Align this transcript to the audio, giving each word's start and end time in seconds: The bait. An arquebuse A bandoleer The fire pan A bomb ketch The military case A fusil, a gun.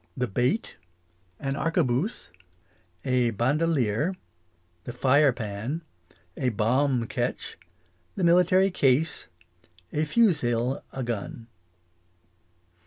The 0.17 0.25
bait. 0.25 0.77
An 1.39 1.53
arquebuse 1.55 2.29
A 3.05 3.29
bandoleer 3.33 4.15
The 4.85 4.93
fire 4.93 5.31
pan 5.31 5.83
A 6.35 6.49
bomb 6.49 7.05
ketch 7.05 7.55
The 8.15 8.23
military 8.23 8.71
case 8.71 9.27
A 9.93 10.05
fusil, 10.05 10.81
a 10.91 11.03
gun. 11.03 11.45